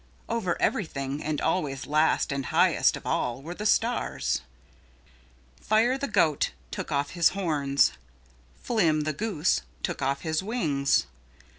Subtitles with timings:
[0.27, 4.41] Over everything and always last and highest of all, were the stars.
[5.61, 7.91] Fire the Goat took off his horns.
[8.63, 11.05] Flim the Goose took off his wings.